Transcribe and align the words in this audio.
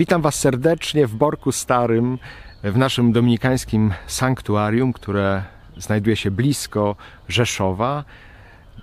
Witam 0.00 0.22
Was 0.22 0.34
serdecznie 0.34 1.06
w 1.06 1.14
Borku 1.14 1.52
Starym, 1.52 2.18
w 2.64 2.76
naszym 2.76 3.12
dominikańskim 3.12 3.92
sanktuarium, 4.06 4.92
które 4.92 5.42
znajduje 5.76 6.16
się 6.16 6.30
blisko 6.30 6.96
Rzeszowa. 7.28 8.04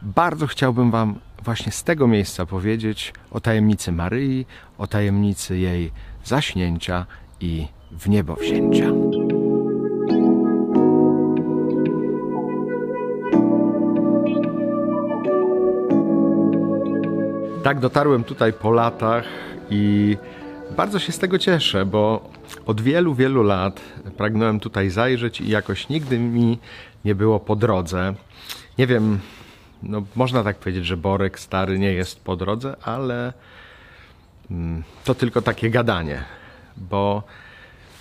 Bardzo 0.02 0.48
chciałbym 0.48 0.92
Wam 0.92 1.20
właśnie 1.44 1.72
z 1.72 1.84
tego 1.84 2.08
miejsca 2.08 2.46
powiedzieć 2.46 3.14
o 3.32 3.40
tajemnicy 3.40 3.92
Maryi, 3.92 4.46
o 4.78 4.88
tajemnicy 4.88 5.58
jej 5.58 5.92
zaśnięcia 6.24 7.06
i 7.40 7.68
wniebowzięcia. 7.92 8.86
Tak, 17.64 17.80
dotarłem 17.80 18.24
tutaj 18.24 18.54
po 18.54 18.72
latach 18.72 19.26
i 19.70 20.18
bardzo 20.76 21.00
się 21.00 21.12
z 21.12 21.20
tego 21.20 21.40
cieszę, 21.40 21.86
bo 21.86 22.30
od 22.66 22.82
wielu, 22.82 23.16
wielu 23.16 23.44
lat 23.44 23.82
pragnąłem 24.18 24.60
tutaj 24.60 24.90
zajrzeć 24.90 25.42
i 25.42 25.50
jakoś 25.50 25.90
nigdy 25.90 26.20
mi 26.20 26.60
nie 27.06 27.16
było 27.16 27.40
po 27.40 27.56
drodze. 27.56 28.14
Nie 28.78 28.88
wiem, 28.88 29.20
no 29.84 30.04
można 30.16 30.44
tak 30.44 30.58
powiedzieć, 30.58 30.86
że 30.86 30.98
Borek 30.98 31.40
stary 31.40 31.80
nie 31.80 31.94
jest 31.94 32.24
po 32.24 32.36
drodze, 32.36 32.76
ale 32.82 33.34
mm, 34.52 34.84
to 35.04 35.16
tylko 35.16 35.42
takie 35.42 35.70
gadanie, 35.70 36.24
bo 36.78 37.24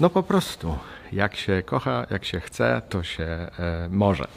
no 0.00 0.10
po 0.10 0.22
prostu 0.22 0.78
jak 1.12 1.36
się 1.36 1.62
kocha, 1.66 2.06
jak 2.10 2.24
się 2.24 2.40
chce, 2.40 2.82
to 2.88 3.02
się 3.02 3.24
e, 3.24 3.88
może. 3.90 4.28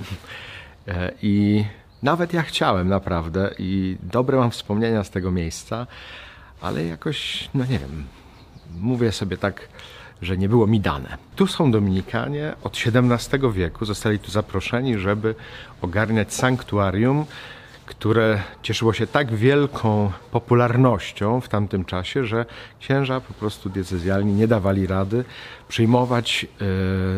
E, 0.88 1.12
I 1.22 1.66
nawet 2.04 2.34
ja 2.34 2.42
chciałem 2.42 2.88
naprawdę 2.88 3.52
i 3.58 3.98
dobre 4.04 4.38
mam 4.38 4.52
wspomnienia 4.52 5.04
z 5.04 5.10
tego 5.10 5.32
miejsca, 5.32 5.88
ale 6.62 6.86
jakoś, 6.86 7.50
no 7.54 7.66
nie 7.66 7.80
wiem, 7.80 8.06
mówię 8.80 9.12
sobie 9.12 9.38
tak, 9.38 9.68
że 10.22 10.38
nie 10.38 10.50
było 10.50 10.68
mi 10.68 10.80
dane. 10.80 11.18
Tu 11.36 11.48
są 11.48 11.72
Dominikanie 11.72 12.54
od 12.64 12.78
XVII 12.86 13.52
wieku, 13.54 13.86
zostali 13.86 14.20
tu 14.20 14.32
zaproszeni, 14.32 14.98
żeby 14.98 15.36
ogarniać 15.82 16.34
sanktuarium, 16.34 17.26
które 17.86 18.42
cieszyło 18.64 18.94
się 18.94 19.08
tak 19.08 19.36
wielką 19.36 20.12
popularnością 20.32 21.42
w 21.42 21.50
tamtym 21.50 21.86
czasie, 21.86 22.26
że 22.26 22.46
księża 22.80 23.22
po 23.22 23.34
prostu 23.34 23.70
diecezjalni 23.70 24.34
nie 24.34 24.48
dawali 24.48 24.88
rady 24.88 25.24
przyjmować 25.68 26.46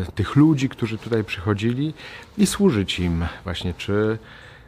e, 0.08 0.12
tych 0.12 0.36
ludzi, 0.36 0.68
którzy 0.68 0.98
tutaj 0.98 1.24
przychodzili 1.24 1.94
i 2.38 2.46
służyć 2.46 2.98
im 2.98 3.26
właśnie, 3.44 3.74
czy 3.74 4.18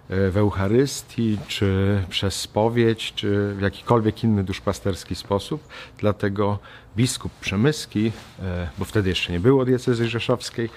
w 0.09 0.37
Eucharystii, 0.37 1.39
czy 1.49 2.03
przez 2.09 2.41
spowiedź, 2.41 3.13
czy 3.15 3.55
w 3.55 3.61
jakikolwiek 3.61 4.25
inny 4.25 4.45
duszpasterski 4.45 5.15
sposób. 5.15 5.69
Dlatego 5.99 6.59
biskup 6.97 7.33
Przemyski, 7.41 8.13
e, 8.43 8.69
bo 8.79 8.85
wtedy 8.85 9.09
jeszcze 9.09 9.33
nie 9.33 9.41
było 9.41 9.65
diecezy 9.65 10.09
rzeszowskiej, 10.09 10.71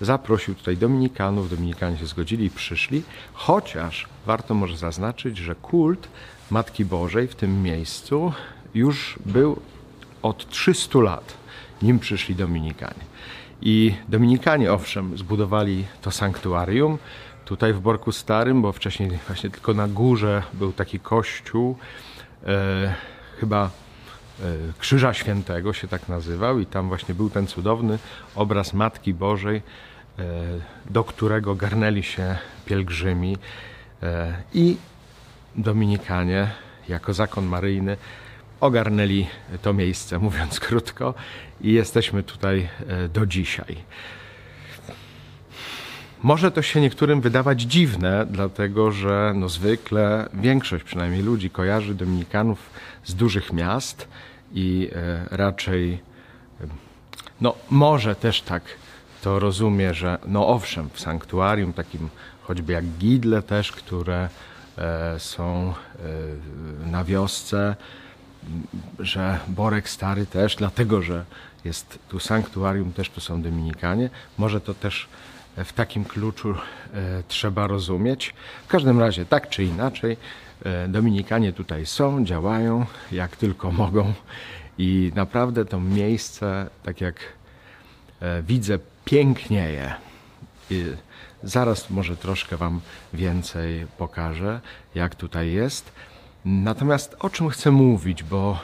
zaprosił 0.00 0.54
tutaj 0.54 0.76
dominikanów, 0.76 1.50
dominikanie 1.50 1.98
się 1.98 2.06
zgodzili 2.06 2.44
i 2.44 2.50
przyszli, 2.50 3.02
chociaż 3.32 4.08
warto 4.26 4.54
może 4.54 4.76
zaznaczyć, 4.76 5.38
że 5.38 5.54
kult 5.54 6.08
Matki 6.50 6.84
Bożej 6.84 7.28
w 7.28 7.34
tym 7.34 7.62
miejscu 7.62 8.32
już 8.74 9.18
był 9.26 9.60
od 10.22 10.48
300 10.48 10.98
lat, 10.98 11.34
nim 11.82 11.98
przyszli 11.98 12.34
dominikanie. 12.34 13.10
I 13.62 13.94
dominikanie 14.08 14.72
owszem 14.72 15.18
zbudowali 15.18 15.84
to 16.02 16.10
sanktuarium, 16.10 16.98
tutaj 17.44 17.72
w 17.72 17.80
Borku 17.80 18.12
Starym, 18.12 18.62
bo 18.62 18.72
wcześniej 18.72 19.10
właśnie 19.26 19.50
tylko 19.50 19.74
na 19.74 19.88
górze 19.88 20.42
był 20.52 20.72
taki 20.72 21.00
kościół, 21.00 21.76
e, 22.46 22.94
chyba 23.40 23.64
e, 23.64 24.42
Krzyża 24.78 25.14
Świętego 25.14 25.72
się 25.72 25.88
tak 25.88 26.08
nazywał 26.08 26.58
i 26.58 26.66
tam 26.66 26.88
właśnie 26.88 27.14
był 27.14 27.30
ten 27.30 27.46
cudowny 27.46 27.98
obraz 28.34 28.72
Matki 28.74 29.14
Bożej, 29.14 29.56
e, 29.56 30.22
do 30.90 31.04
którego 31.04 31.54
garnęli 31.54 32.02
się 32.02 32.36
pielgrzymi 32.64 33.36
e, 34.02 34.42
i 34.54 34.76
Dominikanie 35.56 36.50
jako 36.88 37.14
zakon 37.14 37.46
maryjny 37.46 37.96
ogarnęli 38.60 39.26
to 39.62 39.72
miejsce, 39.72 40.18
mówiąc 40.18 40.60
krótko, 40.66 41.14
i 41.60 41.72
jesteśmy 41.72 42.22
tutaj 42.22 42.68
e, 42.86 43.08
do 43.08 43.26
dzisiaj. 43.26 43.76
Może 46.22 46.50
to 46.50 46.62
się 46.62 46.80
niektórym 46.80 47.20
wydawać 47.20 47.62
dziwne, 47.62 48.26
dlatego 48.30 48.92
że 48.92 49.32
no 49.36 49.48
zwykle 49.48 50.28
większość 50.34 50.84
przynajmniej 50.84 51.22
ludzi 51.22 51.50
kojarzy 51.50 51.94
Dominikanów 51.94 52.70
z 53.04 53.14
dużych 53.14 53.52
miast 53.52 54.08
i 54.52 54.90
e, 54.94 55.36
raczej 55.36 55.98
no 57.40 57.54
może 57.70 58.14
też 58.14 58.42
tak 58.42 58.62
to 59.22 59.38
rozumie, 59.38 59.94
że 59.94 60.18
no 60.26 60.48
owszem, 60.48 60.90
w 60.92 61.00
sanktuarium 61.00 61.72
takim 61.72 62.08
choćby 62.42 62.72
jak 62.72 62.84
Gidle 62.84 63.42
też, 63.42 63.72
które 63.72 64.28
e, 64.78 65.20
są 65.20 65.74
na 66.86 67.04
wiosce, 67.04 67.76
że 68.98 69.38
Borek 69.48 69.88
Stary 69.88 70.26
też, 70.26 70.56
dlatego 70.56 71.02
że 71.02 71.24
jest 71.64 71.98
tu 72.08 72.20
sanktuarium, 72.20 72.92
też 72.92 73.10
tu 73.10 73.20
są 73.20 73.42
Dominikanie. 73.42 74.10
Może 74.38 74.60
to 74.60 74.74
też 74.74 75.08
w 75.56 75.72
takim 75.72 76.04
kluczu 76.04 76.50
e, 76.50 77.22
trzeba 77.28 77.66
rozumieć. 77.66 78.34
W 78.64 78.68
każdym 78.68 79.00
razie, 79.00 79.26
tak 79.26 79.48
czy 79.48 79.64
inaczej, 79.64 80.16
e, 80.64 80.88
Dominikanie 80.88 81.52
tutaj 81.52 81.86
są, 81.86 82.24
działają 82.24 82.86
jak 83.12 83.36
tylko 83.36 83.72
mogą 83.72 84.12
i 84.78 85.12
naprawdę 85.14 85.64
to 85.64 85.80
miejsce, 85.80 86.70
tak 86.82 87.00
jak 87.00 87.16
e, 88.20 88.42
widzę, 88.42 88.78
pięknieje. 89.04 89.94
I 90.70 90.84
zaraz 91.42 91.90
może 91.90 92.16
troszkę 92.16 92.56
Wam 92.56 92.80
więcej 93.12 93.86
pokażę, 93.98 94.60
jak 94.94 95.14
tutaj 95.14 95.52
jest. 95.52 95.92
Natomiast 96.44 97.16
o 97.18 97.30
czym 97.30 97.48
chcę 97.48 97.70
mówić, 97.70 98.22
bo 98.22 98.58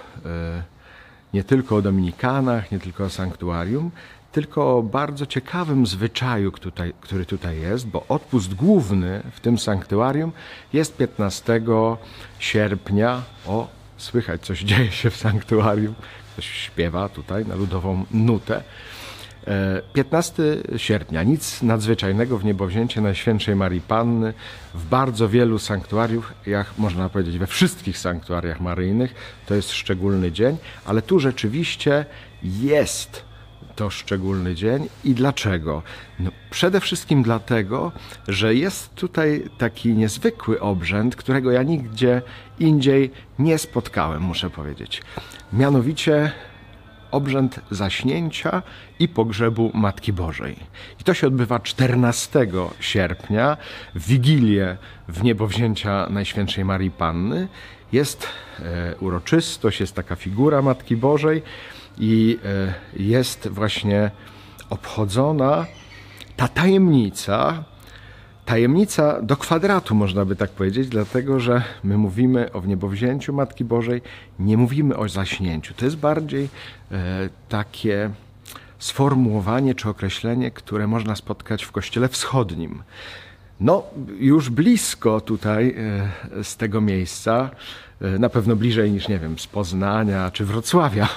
nie 1.35 1.45
tylko 1.45 1.77
o 1.77 1.83
Dominikanach, 1.83 2.73
nie 2.73 2.79
tylko 2.79 3.05
o 3.05 3.11
sanktuarium, 3.11 3.91
tylko 4.33 4.79
o 4.79 4.83
bardzo 4.83 5.27
ciekawym 5.27 5.87
zwyczaju, 5.87 6.51
tutaj, 6.51 6.93
który 7.01 7.27
tutaj 7.27 7.61
jest, 7.61 7.87
bo 7.87 8.05
odpust 8.09 8.55
główny 8.55 9.23
w 9.33 9.41
tym 9.41 9.59
sanktuarium 9.59 10.33
jest 10.73 10.97
15 10.97 11.61
sierpnia. 12.39 13.23
O, 13.47 13.69
słychać, 13.97 14.41
coś 14.43 14.61
dzieje 14.61 14.93
się 14.93 15.11
w 15.11 15.17
sanktuarium. 15.17 15.95
Ktoś 16.33 16.47
śpiewa 16.47 17.09
tutaj 17.09 17.47
na 17.47 17.55
ludową 17.55 18.05
nutę. 18.11 18.63
15 19.93 20.43
e, 20.75 20.79
sierpnia. 20.79 21.23
Nic 21.23 21.63
nadzwyczajnego 21.63 22.39
w 22.39 22.45
niebowzięcie 22.45 23.01
Najświętszej 23.01 23.57
Marii 23.57 23.81
Panny. 23.81 24.35
W 24.75 24.87
bardzo 24.87 25.29
wielu 25.29 25.59
sanktuariów, 25.59 26.33
jak 26.47 26.67
można 26.79 27.09
powiedzieć, 27.09 27.39
we 27.39 27.47
wszystkich 27.47 27.99
sanktuariach 27.99 28.61
maryjnych, 28.61 29.15
to 29.47 29.55
jest 29.55 29.73
szczególny 29.73 30.33
dzień, 30.33 30.57
ale 30.85 31.03
tu 31.03 31.21
rzeczywiście 31.21 32.05
jest 32.43 33.25
to 33.77 33.91
szczególny 33.91 34.55
dzień 34.55 34.89
i 35.05 35.15
dlaczego? 35.15 35.83
No, 36.21 36.31
przede 36.51 36.81
wszystkim 36.81 37.23
dlatego, 37.23 37.93
że 38.29 38.55
jest 38.55 38.95
tutaj 38.95 39.45
taki 39.59 39.93
niezwykły 39.93 40.61
obrzęd, 40.61 41.17
którego 41.17 41.51
ja 41.51 41.63
nigdzie 41.63 42.23
indziej 42.59 43.11
nie 43.39 43.59
spotkałem, 43.59 44.23
muszę 44.23 44.51
powiedzieć. 44.51 45.03
Mianowicie 45.53 46.33
obrzęd 47.17 47.61
zaśnięcia 47.71 48.63
i 48.99 49.09
pogrzebu 49.09 49.71
Matki 49.75 50.13
Bożej. 50.13 50.57
I 51.01 51.05
to 51.05 51.15
się 51.15 51.27
odbywa 51.27 51.61
14 51.61 52.47
sierpnia, 52.81 53.57
w 53.95 54.07
Wigilię 54.09 54.77
w 55.09 55.23
niebowzięcia 55.23 56.07
Najświętszej 56.11 56.65
Marii 56.65 56.91
Panny. 56.91 57.49
Jest 57.93 58.29
e, 58.59 58.95
uroczystość, 59.01 59.81
jest 59.81 59.95
taka 59.95 60.17
figura 60.17 60.63
Matki 60.63 60.97
Bożej, 60.97 61.43
i 61.99 62.39
e, 62.45 62.75
jest 63.03 63.49
właśnie 63.49 64.11
obchodzona 64.71 65.67
ta 66.37 66.49
tajemnica, 66.49 67.65
tajemnica 68.47 69.23
do 69.23 69.37
kwadratu, 69.37 69.95
można 69.95 70.25
by 70.25 70.37
tak 70.37 70.51
powiedzieć, 70.51 70.89
dlatego 70.89 71.41
że 71.41 71.63
my 71.85 71.99
mówimy 71.99 72.53
o 72.53 72.61
wniebowzięciu 72.61 73.33
Matki 73.33 73.65
Bożej, 73.65 74.03
nie 74.39 74.57
mówimy 74.57 74.97
o 74.97 75.09
zaśnięciu. 75.09 75.75
To 75.75 75.85
jest 75.85 75.97
bardziej 75.97 76.49
e, 76.93 77.29
takie 77.49 78.11
sformułowanie 78.79 79.75
czy 79.75 79.89
określenie, 79.89 80.51
które 80.51 80.87
można 80.87 81.17
spotkać 81.17 81.65
w 81.65 81.73
Kościele 81.73 82.09
Wschodnim. 82.09 82.83
No, 83.61 83.83
już 84.19 84.51
blisko 84.51 85.21
tutaj 85.21 85.75
e, 86.39 86.45
z 86.45 86.57
tego 86.57 86.81
miejsca, 86.81 87.51
e, 88.01 88.19
na 88.19 88.29
pewno 88.29 88.57
bliżej 88.57 88.91
niż, 88.91 89.09
nie 89.09 89.19
wiem, 89.19 89.39
z 89.39 89.47
Poznania 89.47 90.31
czy 90.31 90.45
Wrocławia, 90.45 91.09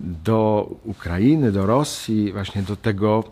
do 0.00 0.70
Ukrainy, 0.84 1.52
do 1.52 1.66
Rosji, 1.66 2.32
właśnie 2.32 2.62
do 2.62 2.76
tego 2.76 3.24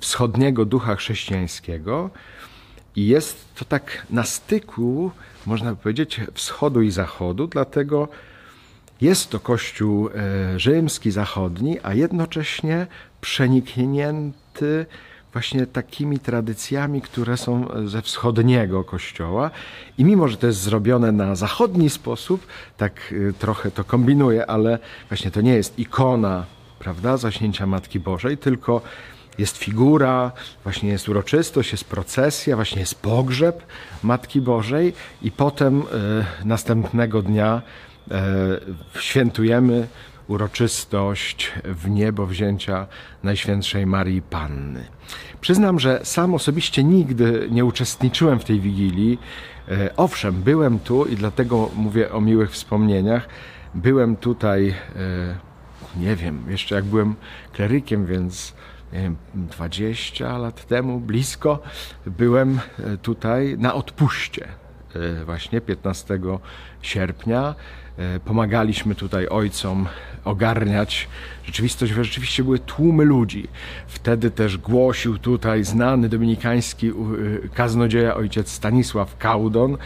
wschodniego 0.00 0.64
ducha 0.64 0.96
chrześcijańskiego. 0.96 2.10
I 2.96 3.06
jest 3.06 3.54
to 3.54 3.64
tak 3.64 4.06
na 4.10 4.24
styku, 4.24 5.10
można 5.46 5.74
powiedzieć, 5.74 6.20
wschodu 6.34 6.82
i 6.82 6.90
zachodu, 6.90 7.46
dlatego 7.46 8.08
Jest 9.00 9.30
to 9.30 9.40
Kościół 9.40 10.08
e, 10.08 10.58
rzymski, 10.58 11.10
zachodni, 11.10 11.78
a 11.82 11.94
jednocześnie 11.94 12.86
przeniknięty 13.20 14.86
właśnie 15.32 15.66
takimi 15.66 16.18
tradycjami, 16.18 17.02
które 17.02 17.36
są 17.36 17.68
ze 17.84 18.02
wschodniego 18.02 18.84
kościoła. 18.84 19.50
I 19.98 20.04
mimo, 20.04 20.28
że 20.28 20.36
to 20.36 20.46
jest 20.46 20.60
zrobione 20.60 21.12
na 21.12 21.34
zachodni 21.34 21.90
sposób, 21.90 22.46
tak 22.76 23.14
e, 23.28 23.32
trochę 23.32 23.70
to 23.70 23.84
kombinuje, 23.84 24.46
ale 24.46 24.78
właśnie 25.08 25.30
to 25.30 25.40
nie 25.40 25.54
jest 25.54 25.78
ikona, 25.78 26.44
prawda, 26.78 27.16
zaśnięcia 27.16 27.66
Matki 27.66 28.00
Bożej, 28.00 28.38
tylko 28.38 28.82
jest 29.38 29.56
figura, 29.56 30.32
właśnie 30.62 30.88
jest 30.88 31.08
uroczystość, 31.08 31.72
jest 31.72 31.84
procesja, 31.84 32.56
właśnie 32.56 32.80
jest 32.80 32.94
pogrzeb 32.94 33.62
Matki 34.02 34.40
Bożej 34.40 34.92
i 35.22 35.30
potem 35.30 35.80
y, 35.80 35.84
następnego 36.44 37.22
dnia 37.22 37.62
y, 38.94 39.00
świętujemy 39.00 39.88
uroczystość 40.28 41.52
w 41.64 41.90
niebo 41.90 42.26
wzięcia 42.26 42.86
Najświętszej 43.22 43.86
Marii 43.86 44.22
Panny. 44.22 44.86
Przyznam, 45.40 45.80
że 45.80 46.00
sam 46.02 46.34
osobiście 46.34 46.84
nigdy 46.84 47.48
nie 47.50 47.64
uczestniczyłem 47.64 48.38
w 48.38 48.44
tej 48.44 48.60
wigilii. 48.60 49.18
Y, 49.68 49.96
owszem, 49.96 50.34
byłem 50.34 50.78
tu 50.78 51.06
i 51.06 51.16
dlatego 51.16 51.70
mówię 51.76 52.12
o 52.12 52.20
miłych 52.20 52.50
wspomnieniach. 52.50 53.28
Byłem 53.74 54.16
tutaj, 54.16 54.74
nie 55.96 56.16
wiem, 56.16 56.44
jeszcze 56.48 56.74
jak 56.74 56.84
byłem 56.84 57.14
klerykiem, 57.52 58.06
więc 58.06 58.54
20 59.34 60.38
lat 60.38 60.66
temu, 60.66 61.00
blisko, 61.00 61.62
byłem 62.06 62.60
e, 62.78 62.96
tutaj 62.96 63.56
na 63.58 63.74
odpuście. 63.74 64.48
E, 64.94 65.24
właśnie 65.24 65.60
15 65.60 66.18
sierpnia 66.82 67.54
e, 67.98 68.20
pomagaliśmy 68.20 68.94
tutaj 68.94 69.28
ojcom 69.28 69.86
ogarniać 70.24 71.08
rzeczywistość, 71.44 71.94
bo 71.94 72.04
rzeczywiście 72.04 72.44
były 72.44 72.58
tłumy 72.58 73.04
ludzi. 73.04 73.48
Wtedy 73.86 74.30
też 74.30 74.58
głosił 74.58 75.18
tutaj 75.18 75.64
znany 75.64 76.08
dominikański 76.08 76.92
kaznodzieja 77.54 78.14
ojciec 78.14 78.50
Stanisław 78.50 79.18
Kaudon. 79.18 79.76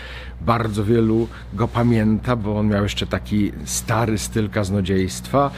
Bardzo 0.40 0.84
wielu 0.84 1.28
go 1.54 1.69
pamięta, 1.69 2.37
bo 2.37 2.58
on 2.58 2.69
miał 2.69 2.82
jeszcze 2.82 3.06
taki 3.06 3.52
stary 3.64 4.19
styl 4.19 4.50
kaznodziejstwa. 4.50 5.50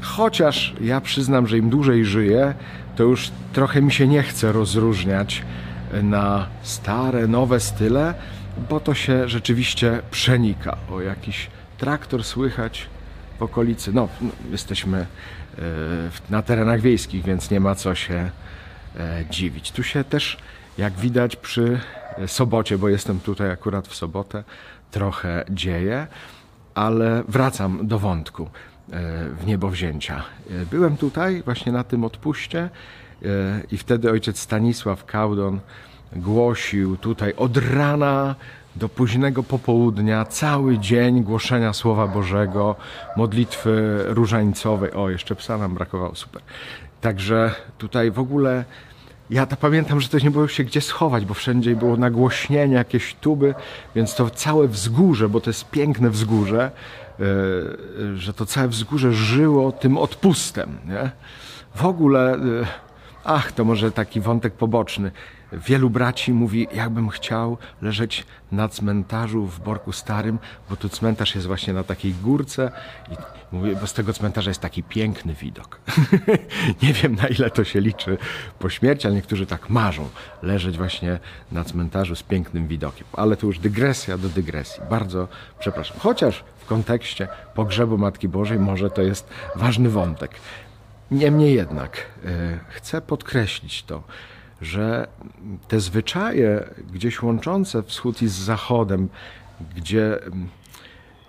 Chociaż 0.00 0.74
ja 0.80 1.00
przyznam, 1.00 1.46
że 1.46 1.58
im 1.58 1.70
dłużej 1.70 2.04
żyję, 2.04 2.54
to 2.96 3.02
już 3.02 3.30
trochę 3.52 3.82
mi 3.82 3.92
się 3.92 4.06
nie 4.06 4.22
chce 4.22 4.52
rozróżniać 4.52 5.42
na 6.02 6.46
stare, 6.62 7.26
nowe 7.26 7.60
style, 7.60 8.14
bo 8.70 8.80
to 8.80 8.94
się 8.94 9.28
rzeczywiście 9.28 10.02
przenika. 10.10 10.76
O 10.90 11.00
jakiś 11.00 11.50
traktor 11.78 12.24
słychać 12.24 12.86
w 13.38 13.42
okolicy. 13.42 13.92
No, 13.92 14.08
no 14.20 14.30
jesteśmy 14.50 14.98
e, 14.98 15.06
na 16.30 16.42
terenach 16.42 16.80
wiejskich, 16.80 17.24
więc 17.24 17.50
nie 17.50 17.60
ma 17.60 17.74
co 17.74 17.94
się 17.94 18.30
e, 18.96 19.24
dziwić. 19.30 19.72
Tu 19.72 19.82
się 19.82 20.04
też, 20.04 20.36
jak 20.78 20.92
widać 20.92 21.36
przy 21.36 21.80
sobocie, 22.26 22.78
bo 22.78 22.88
jestem 22.88 23.20
tutaj 23.20 23.50
akurat 23.50 23.88
w 23.88 23.94
sobotę, 23.94 24.44
trochę 24.90 25.44
dzieje, 25.50 26.06
ale 26.74 27.22
wracam 27.28 27.86
do 27.86 27.98
wątku. 27.98 28.50
E, 28.92 29.28
w 29.40 29.46
niebowzięcia. 29.46 30.22
E, 30.50 30.66
byłem 30.66 30.96
tutaj 30.96 31.42
właśnie 31.42 31.72
na 31.72 31.84
tym 31.84 32.04
odpuście 32.04 32.60
e, 32.60 32.68
i 33.72 33.78
wtedy 33.78 34.10
ojciec 34.10 34.38
Stanisław 34.38 35.04
Kaudon 35.04 35.60
głosił 36.12 36.96
tutaj 36.96 37.34
od 37.36 37.56
rana 37.56 38.34
do 38.76 38.88
późnego 38.88 39.42
popołudnia, 39.42 40.24
cały 40.24 40.78
dzień 40.78 41.22
głoszenia 41.22 41.72
Słowa 41.72 42.06
Bożego, 42.06 42.76
modlitwy 43.16 44.04
różańcowej. 44.06 44.92
O, 44.92 45.10
jeszcze 45.10 45.36
psa 45.36 45.58
nam 45.58 45.74
brakowało, 45.74 46.14
super. 46.14 46.42
Także 47.00 47.54
tutaj 47.78 48.10
w 48.10 48.18
ogóle 48.18 48.64
ja 49.30 49.46
to 49.46 49.56
pamiętam, 49.56 50.00
że 50.00 50.08
też 50.08 50.22
nie 50.22 50.30
było 50.30 50.48
się 50.48 50.64
gdzie 50.64 50.80
schować, 50.80 51.24
bo 51.24 51.34
wszędzie 51.34 51.76
było 51.76 51.96
nagłośnienie, 51.96 52.74
jakieś 52.74 53.14
tuby, 53.14 53.54
więc 53.94 54.14
to 54.14 54.30
całe 54.30 54.68
wzgórze, 54.68 55.28
bo 55.28 55.40
to 55.40 55.50
jest 55.50 55.70
piękne 55.70 56.10
wzgórze, 56.10 56.70
E, 57.20 58.16
że 58.16 58.32
to 58.32 58.46
całe 58.46 58.68
wzgórze 58.68 59.12
żyło 59.12 59.72
tym 59.72 59.98
odpustem. 59.98 60.78
Nie? 60.88 61.10
W 61.74 61.84
ogóle, 61.84 62.34
e, 62.34 62.38
ach, 63.24 63.52
to 63.52 63.64
może 63.64 63.92
taki 63.92 64.20
wątek 64.20 64.52
poboczny. 64.54 65.10
Wielu 65.52 65.90
braci 65.90 66.32
mówi, 66.32 66.68
jakbym 66.74 67.08
chciał 67.08 67.58
leżeć 67.82 68.26
na 68.52 68.68
cmentarzu 68.68 69.46
w 69.46 69.60
Borku 69.60 69.92
Starym, 69.92 70.38
bo 70.70 70.76
tu 70.76 70.88
cmentarz 70.88 71.34
jest 71.34 71.46
właśnie 71.46 71.72
na 71.72 71.84
takiej 71.84 72.14
górce 72.14 72.72
i 73.10 73.14
mówię, 73.52 73.76
bo 73.80 73.86
z 73.86 73.92
tego 73.92 74.12
cmentarza 74.12 74.50
jest 74.50 74.60
taki 74.60 74.82
piękny 74.82 75.34
widok. 75.34 75.80
Nie 76.82 76.92
wiem, 76.92 77.14
na 77.14 77.28
ile 77.28 77.50
to 77.50 77.64
się 77.64 77.80
liczy 77.80 78.18
po 78.58 78.70
śmierci, 78.70 79.06
ale 79.06 79.16
niektórzy 79.16 79.46
tak 79.46 79.70
marzą, 79.70 80.08
leżeć 80.42 80.76
właśnie 80.76 81.18
na 81.52 81.64
cmentarzu 81.64 82.16
z 82.16 82.22
pięknym 82.22 82.68
widokiem. 82.68 83.06
Ale 83.12 83.36
to 83.36 83.46
już 83.46 83.58
dygresja 83.58 84.18
do 84.18 84.28
dygresji. 84.28 84.82
Bardzo 84.90 85.28
przepraszam. 85.58 85.96
Chociaż 86.00 86.44
w 86.58 86.66
kontekście 86.66 87.28
pogrzebu 87.54 87.98
Matki 87.98 88.28
Bożej 88.28 88.58
może 88.58 88.90
to 88.90 89.02
jest 89.02 89.28
ważny 89.56 89.88
wątek. 89.88 90.30
Niemniej 91.10 91.54
jednak 91.54 92.06
yy, 92.24 92.30
chcę 92.68 93.00
podkreślić 93.00 93.82
to, 93.82 94.02
że 94.60 95.08
te 95.68 95.80
zwyczaje 95.80 96.64
gdzieś 96.92 97.22
łączące 97.22 97.82
wschód 97.82 98.22
i 98.22 98.28
z 98.28 98.32
zachodem, 98.32 99.08
gdzie 99.76 100.18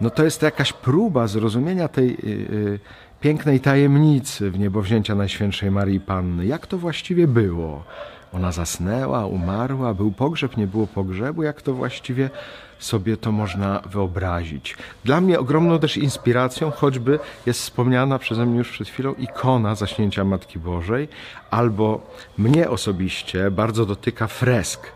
no 0.01 0.09
to 0.09 0.23
jest 0.23 0.41
jakaś 0.41 0.73
próba 0.73 1.27
zrozumienia 1.27 1.87
tej 1.87 2.07
yy, 2.09 2.79
pięknej 3.19 3.59
tajemnicy 3.59 4.51
w 4.51 4.59
niebowzięcia 4.59 5.15
Najświętszej 5.15 5.71
Marii 5.71 5.99
Panny. 5.99 6.45
Jak 6.45 6.67
to 6.67 6.77
właściwie 6.77 7.27
było? 7.27 7.83
Ona 8.33 8.51
zasnęła, 8.51 9.25
umarła, 9.25 9.93
był 9.93 10.11
pogrzeb, 10.11 10.57
nie 10.57 10.67
było 10.67 10.87
pogrzebu. 10.87 11.43
Jak 11.43 11.61
to 11.61 11.73
właściwie 11.73 12.29
sobie 12.83 13.17
to 13.17 13.31
można 13.31 13.81
wyobrazić? 13.91 14.77
Dla 15.05 15.21
mnie 15.21 15.39
ogromną 15.39 15.79
też 15.79 15.97
inspiracją 15.97 16.71
choćby 16.71 17.19
jest 17.45 17.61
wspomniana 17.61 18.19
przeze 18.19 18.45
mnie 18.45 18.57
już 18.57 18.71
przed 18.71 18.87
chwilą 18.87 19.13
ikona 19.13 19.75
zaśnięcia 19.75 20.23
Matki 20.23 20.59
Bożej, 20.59 21.07
albo 21.51 22.01
mnie 22.37 22.69
osobiście 22.69 23.51
bardzo 23.51 23.85
dotyka 23.85 24.27
fresk, 24.27 24.87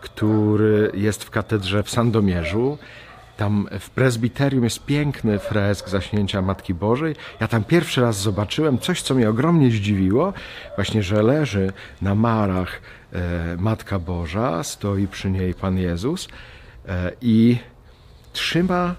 który 0.00 0.90
jest 0.94 1.24
w 1.24 1.30
katedrze 1.30 1.82
w 1.82 1.90
Sandomierzu 1.90 2.78
tam 3.38 3.68
w 3.80 3.90
prezbiterium 3.90 4.64
jest 4.64 4.84
piękny 4.84 5.38
fresk 5.38 5.88
zaśnięcia 5.88 6.42
Matki 6.42 6.74
Bożej. 6.74 7.16
Ja 7.40 7.48
tam 7.48 7.64
pierwszy 7.64 8.00
raz 8.00 8.20
zobaczyłem 8.20 8.78
coś, 8.78 9.02
co 9.02 9.14
mnie 9.14 9.28
ogromnie 9.30 9.70
zdziwiło. 9.70 10.32
Właśnie, 10.76 11.02
że 11.02 11.22
leży 11.22 11.72
na 12.02 12.14
marach 12.14 12.80
e, 13.12 13.56
Matka 13.58 13.98
Boża, 13.98 14.62
stoi 14.62 15.08
przy 15.08 15.30
niej 15.30 15.54
Pan 15.54 15.78
Jezus 15.78 16.28
i 17.20 17.58
trzyma 18.32 18.94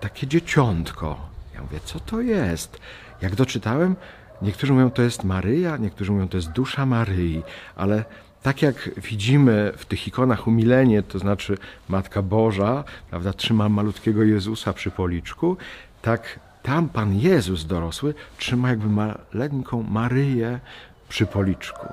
takie 0.00 0.26
dzieciątko. 0.26 1.20
Ja 1.54 1.62
mówię, 1.62 1.80
co 1.84 2.00
to 2.00 2.20
jest? 2.20 2.80
Jak 3.20 3.34
doczytałem, 3.34 3.96
niektórzy 4.42 4.72
mówią, 4.72 4.90
to 4.90 5.02
jest 5.02 5.24
Maryja, 5.24 5.76
niektórzy 5.76 6.12
mówią, 6.12 6.28
to 6.28 6.36
jest 6.36 6.50
dusza 6.50 6.86
Maryi, 6.86 7.42
ale 7.76 8.04
tak 8.42 8.62
jak 8.62 8.90
widzimy 8.96 9.72
w 9.76 9.84
tych 9.84 10.08
ikonach 10.08 10.46
umilenie, 10.46 11.02
to 11.02 11.18
znaczy 11.18 11.58
Matka 11.88 12.22
Boża, 12.22 12.84
prawda, 13.10 13.32
trzyma 13.32 13.68
malutkiego 13.68 14.22
Jezusa 14.22 14.72
przy 14.72 14.90
policzku, 14.90 15.56
tak 16.02 16.40
tam 16.62 16.88
Pan 16.88 17.14
Jezus 17.14 17.64
dorosły 17.64 18.14
trzyma 18.38 18.68
jakby 18.68 18.88
maleńką 18.88 19.82
Maryję 19.82 20.60
przy 21.08 21.26
policzku. 21.26 21.86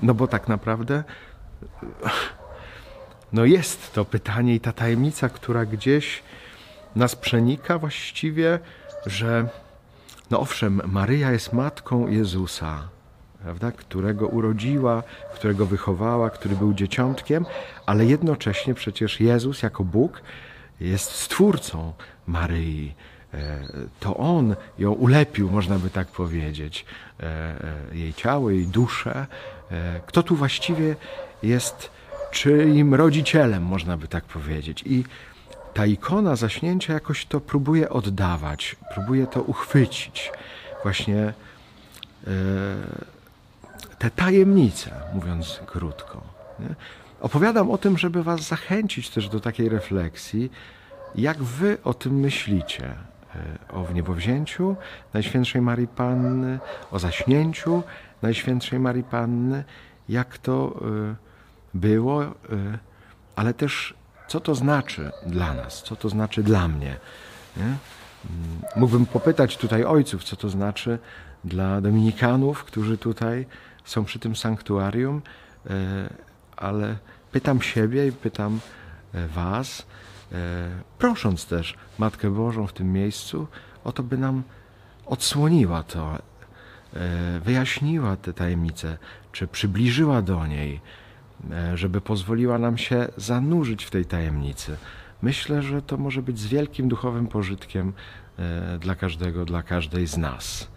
No 0.00 0.14
bo 0.14 0.26
tak 0.26 0.48
naprawdę 0.48 1.04
no 3.34 3.44
jest 3.44 3.92
to 3.92 4.04
pytanie 4.04 4.54
i 4.54 4.60
ta 4.60 4.72
tajemnica, 4.72 5.28
która 5.28 5.66
gdzieś 5.66 6.22
nas 6.96 7.16
przenika 7.16 7.78
właściwie, 7.78 8.58
że 9.06 9.48
no 10.30 10.40
owszem, 10.40 10.80
Maryja 10.86 11.32
jest 11.32 11.52
matką 11.52 12.08
Jezusa, 12.08 12.88
prawda, 13.42 13.72
którego 13.72 14.28
urodziła, 14.28 15.02
którego 15.34 15.66
wychowała, 15.66 16.30
który 16.30 16.56
był 16.56 16.74
dzieciątkiem, 16.74 17.46
ale 17.86 18.04
jednocześnie 18.04 18.74
przecież 18.74 19.20
Jezus 19.20 19.62
jako 19.62 19.84
Bóg 19.84 20.22
jest 20.80 21.10
stwórcą 21.10 21.92
Maryi. 22.26 22.94
E, 23.34 23.58
to 24.00 24.16
On 24.16 24.56
ją 24.78 24.92
ulepił, 24.92 25.50
można 25.50 25.78
by 25.78 25.90
tak 25.90 26.08
powiedzieć, 26.08 26.86
e, 27.20 27.24
e, 27.24 27.96
jej 27.96 28.14
ciało, 28.14 28.50
jej 28.50 28.66
duszę. 28.66 29.26
Kto 30.06 30.22
tu 30.22 30.36
właściwie 30.36 30.96
jest 31.42 31.93
czyim 32.34 32.94
rodzicielem, 32.94 33.62
można 33.62 33.96
by 33.96 34.08
tak 34.08 34.24
powiedzieć. 34.24 34.82
I 34.86 35.04
ta 35.74 35.86
ikona 35.86 36.36
zaśnięcia 36.36 36.92
jakoś 36.92 37.26
to 37.26 37.40
próbuje 37.40 37.90
oddawać, 37.90 38.76
próbuje 38.94 39.26
to 39.26 39.42
uchwycić. 39.42 40.32
Właśnie 40.82 41.32
te 43.98 44.10
tajemnice, 44.10 44.90
mówiąc 45.14 45.60
krótko. 45.66 46.22
Nie? 46.60 46.74
Opowiadam 47.20 47.70
o 47.70 47.78
tym, 47.78 47.98
żeby 47.98 48.22
Was 48.22 48.40
zachęcić 48.40 49.10
też 49.10 49.28
do 49.28 49.40
takiej 49.40 49.68
refleksji, 49.68 50.50
jak 51.14 51.42
Wy 51.42 51.78
o 51.84 51.94
tym 51.94 52.20
myślicie. 52.20 52.94
o 53.72 53.84
wniebowzięciu 53.84 54.76
Najświętszej 55.14 55.62
Marii 55.62 55.86
Panny, 55.86 56.58
o 56.90 56.98
zaśnięciu 56.98 57.82
Najświętszej 58.22 58.78
Marii 58.78 59.02
Panny, 59.02 59.64
jak 60.08 60.38
to 60.38 60.80
e, 61.10 61.14
było, 61.74 62.24
e, 62.24 62.30
ale 63.36 63.54
też 63.54 63.94
co 64.28 64.40
to 64.40 64.54
znaczy 64.54 65.10
dla 65.26 65.54
nas, 65.54 65.82
co 65.82 65.96
to 65.96 66.08
znaczy 66.08 66.42
dla 66.42 66.68
mnie. 66.68 66.96
Nie? 67.56 67.62
Mm, 67.64 67.78
mógłbym 68.76 69.06
popytać 69.06 69.56
tutaj 69.56 69.84
ojców, 69.84 70.24
co 70.24 70.36
to 70.36 70.48
znaczy 70.48 70.98
dla 71.44 71.80
dominikanów, 71.80 72.64
którzy 72.64 72.98
tutaj 72.98 73.46
są 73.84 74.04
przy 74.04 74.18
tym 74.18 74.36
sanktuarium, 74.36 75.22
ale 76.56 76.96
pytam 77.32 77.62
siebie 77.62 78.06
i 78.06 78.12
pytam 78.12 78.60
Was, 79.34 79.86
prosząc 80.98 81.46
też 81.46 81.76
Matkę 81.98 82.30
Bożą 82.30 82.66
w 82.66 82.72
tym 82.72 82.92
miejscu 82.92 83.46
o 83.84 83.92
to, 83.92 84.02
by 84.02 84.18
nam 84.18 84.42
odsłoniła 85.06 85.82
to, 85.82 86.18
wyjaśniła 87.40 88.16
te 88.16 88.32
tajemnice, 88.32 88.98
czy 89.32 89.46
przybliżyła 89.46 90.22
do 90.22 90.46
niej, 90.46 90.80
żeby 91.74 92.00
pozwoliła 92.00 92.58
nam 92.58 92.78
się 92.78 93.08
zanurzyć 93.16 93.84
w 93.84 93.90
tej 93.90 94.04
tajemnicy. 94.04 94.76
Myślę, 95.22 95.62
że 95.62 95.82
to 95.82 95.96
może 95.96 96.22
być 96.22 96.38
z 96.38 96.46
wielkim 96.46 96.88
duchowym 96.88 97.26
pożytkiem 97.26 97.92
dla 98.80 98.94
każdego, 98.94 99.44
dla 99.44 99.62
każdej 99.62 100.06
z 100.06 100.16
nas. 100.16 100.68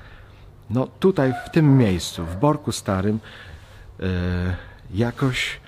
No 0.70 0.88
tutaj, 1.00 1.34
w 1.46 1.50
tym 1.50 1.78
miejscu, 1.78 2.26
w 2.26 2.36
Borku 2.36 2.72
Starym, 2.72 3.20
jakoś 4.94 5.60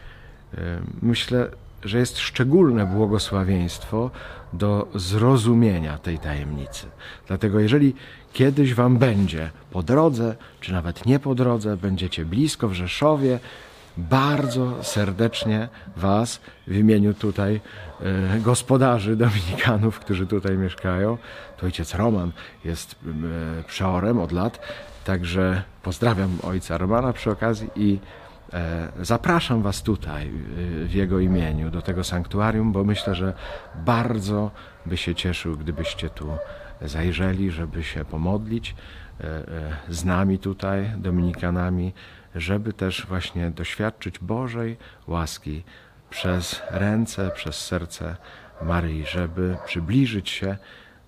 myślę, 1.01 1.51
że 1.83 1.99
jest 1.99 2.17
szczególne 2.17 2.85
błogosławieństwo 2.85 4.11
do 4.53 4.87
zrozumienia 4.95 5.97
tej 5.97 6.19
tajemnicy. 6.19 6.87
Dlatego, 7.27 7.59
jeżeli 7.59 7.95
kiedyś 8.33 8.73
Wam 8.73 8.97
będzie 8.97 9.49
po 9.71 9.83
drodze, 9.83 10.35
czy 10.59 10.73
nawet 10.73 11.05
nie 11.05 11.19
po 11.19 11.35
drodze, 11.35 11.77
będziecie 11.77 12.25
blisko 12.25 12.67
w 12.67 12.73
Rzeszowie, 12.73 13.39
bardzo 13.99 14.83
serdecznie 14.83 15.69
Was 15.97 16.41
w 16.67 16.75
imieniu 16.75 17.13
tutaj 17.13 17.61
e, 18.01 18.39
gospodarzy 18.39 19.15
dominikanów, 19.15 19.99
którzy 19.99 20.27
tutaj 20.27 20.57
mieszkają, 20.57 21.17
to 21.57 21.65
ojciec 21.65 21.95
Roman 21.95 22.31
jest 22.65 22.95
e, 23.59 23.63
przeorem 23.63 24.19
od 24.19 24.31
lat, 24.31 24.59
także 25.05 25.63
pozdrawiam 25.83 26.37
ojca 26.43 26.77
Romana 26.77 27.13
przy 27.13 27.31
okazji 27.31 27.69
i 27.75 27.99
E, 28.53 28.91
zapraszam 29.01 29.61
Was 29.61 29.83
tutaj 29.83 30.31
w 30.85 30.93
Jego 30.93 31.19
imieniu 31.19 31.71
do 31.71 31.81
tego 31.81 32.03
sanktuarium, 32.03 32.71
bo 32.71 32.83
myślę, 32.83 33.15
że 33.15 33.33
bardzo 33.75 34.51
by 34.85 34.97
się 34.97 35.15
cieszył, 35.15 35.57
gdybyście 35.57 36.09
tu 36.09 36.37
zajrzeli, 36.81 37.51
żeby 37.51 37.83
się 37.83 38.05
pomodlić 38.05 38.75
z 39.89 40.05
nami 40.05 40.39
tutaj, 40.39 40.91
Dominikanami, 40.97 41.93
żeby 42.35 42.73
też 42.73 43.05
właśnie 43.05 43.51
doświadczyć 43.51 44.19
Bożej 44.19 44.77
łaski 45.07 45.63
przez 46.09 46.61
ręce, 46.71 47.31
przez 47.31 47.55
serce 47.55 48.15
Maryi, 48.61 49.05
żeby 49.05 49.57
przybliżyć 49.65 50.29
się 50.29 50.57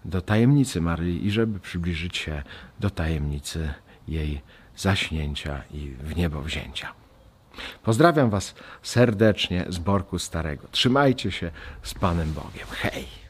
do 0.06 0.22
tajemnicy 0.22 0.82
Maryi 0.82 1.26
i 1.26 1.32
żeby 1.32 1.60
przybliżyć 1.60 2.18
się 2.18 2.44
do 2.80 2.90
tajemnicy 2.90 3.74
jej 4.08 4.42
zaśnięcia 4.78 5.64
i 5.72 5.90
w 5.90 6.16
niebo 6.16 6.42
wzięcia. 6.42 6.94
Pozdrawiam 7.84 8.30
Was 8.30 8.56
serdecznie 8.82 9.66
z 9.70 9.78
Borku 9.78 10.20
Starego. 10.20 10.68
Trzymajcie 10.72 11.32
się 11.32 11.52
z 11.84 11.94
Panem 11.94 12.34
Bogiem. 12.34 12.68
Hej! 12.72 13.21